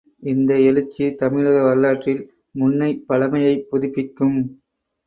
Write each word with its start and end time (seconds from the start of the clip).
இந்த 0.23 0.61
எழுச்சி 0.61 1.15
தமிழக 1.15 1.63
வரலாற்றில் 1.63 2.23
முன்னைப் 2.51 3.05
பழமையைப் 3.07 3.67
புதுப்பிக்கும். 3.69 4.39